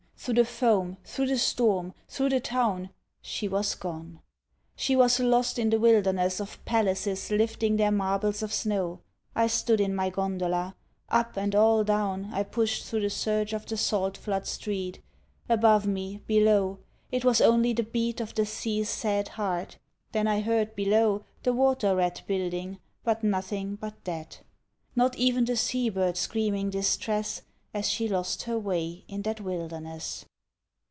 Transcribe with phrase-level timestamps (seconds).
[0.23, 2.91] Through the foam, through the storm, through the town,
[3.23, 4.19] She was gone.
[4.75, 8.99] She was lost in the wilderness Of palaces lifting their marbles of snow.
[9.35, 10.75] I stood in my gondola.
[11.09, 15.01] Up and all down I pushed through the surge of the salt flood street
[15.49, 16.77] Above me, below...
[17.19, 19.79] Twas only the beat Of the sea’s sad heart...
[20.11, 24.41] Then I heard below The water rat building, but nothing but that;
[24.95, 27.41] Not even the sea bird screaming distress,
[27.73, 30.25] As she lost her way in that wilderness.